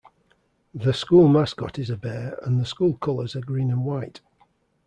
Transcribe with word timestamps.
The 0.73 0.95
school 0.95 1.27
mascot 1.27 1.77
is 1.77 1.91
a 1.91 1.95
bear 1.95 2.39
and 2.43 2.59
the 2.59 2.65
school 2.65 2.97
colors 2.97 3.35
are 3.35 3.39
green 3.41 3.69
and 3.69 3.85
white. 3.85 4.19